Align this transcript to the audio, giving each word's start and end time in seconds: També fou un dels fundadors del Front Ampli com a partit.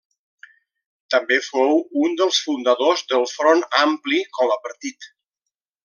També 1.15 1.37
fou 1.49 1.77
un 2.05 2.17
dels 2.23 2.39
fundadors 2.47 3.05
del 3.13 3.29
Front 3.35 3.65
Ampli 3.85 4.23
com 4.39 4.57
a 4.57 4.59
partit. 4.67 5.11